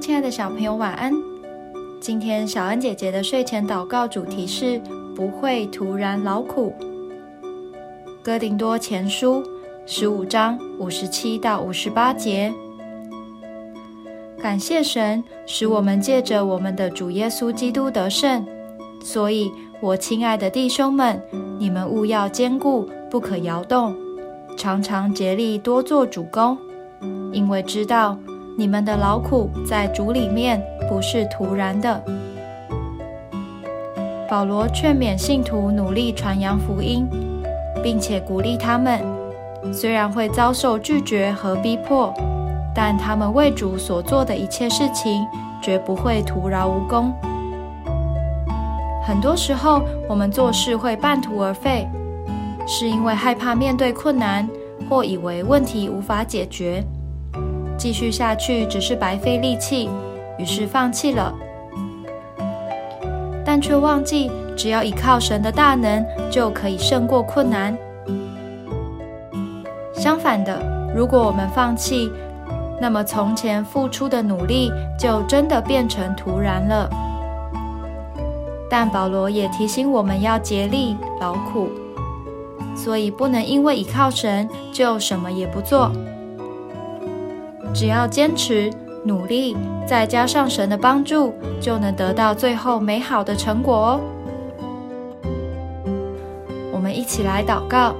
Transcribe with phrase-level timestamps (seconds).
[0.00, 1.12] 亲爱的小朋友，晚安。
[2.00, 4.80] 今天小恩姐姐的睡前祷告主题是
[5.14, 6.74] 不会突然劳苦。
[8.22, 9.44] 哥林多前书
[9.84, 12.50] 十五章五十七到五十八节。
[14.42, 18.42] 感谢神，使我们借着我们的主耶稣基督得胜。
[19.04, 21.22] 所以，我亲爱的弟兄们，
[21.58, 23.94] 你们务要坚固，不可摇动，
[24.56, 26.56] 常常竭力多做主公，
[27.32, 28.18] 因为知道。
[28.56, 32.02] 你们的劳苦在主里面不是徒然的。
[34.28, 37.08] 保罗劝勉信徒努力传扬福音，
[37.82, 39.00] 并且鼓励他们，
[39.72, 42.14] 虽然会遭受拒绝和逼迫，
[42.74, 45.26] 但他们为主所做的一切事情
[45.60, 47.12] 绝不会徒劳无功。
[49.02, 51.88] 很多时候，我们做事会半途而废，
[52.66, 54.48] 是因为害怕面对困难，
[54.88, 56.84] 或以为问题无法解决。
[57.80, 59.88] 继续下去只是白费力气，
[60.36, 61.32] 于是放弃了。
[63.42, 67.74] 但却忘记，只要依靠神的大能，就可以胜过困难。
[69.94, 70.60] 相反的，
[70.94, 72.12] 如果我们放弃，
[72.78, 76.86] 那么从前付出的努力就真的变成徒然了。
[78.68, 81.70] 但保罗也提醒我们要竭力劳苦，
[82.76, 85.90] 所以不能因为依靠神就什么也不做。
[87.72, 88.70] 只要坚持
[89.04, 94.00] 努力，再加上神的帮助，就能得到最后美好的成果哦。
[96.72, 97.94] 我们一起来祷告：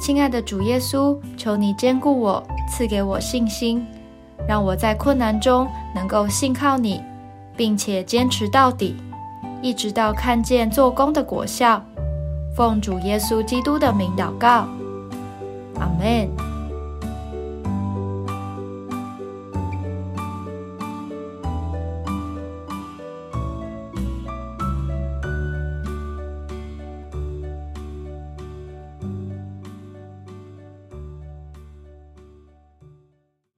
[0.00, 3.86] 亲爱的主耶稣，求你坚固我，赐给我信心，
[4.46, 7.00] 让我在困难中能够信靠你，
[7.56, 8.96] 并且坚持到底，
[9.62, 11.82] 一直到看见做工的果效。
[12.56, 14.66] 奉主耶稣基督的名祷告，
[15.78, 16.47] 阿门。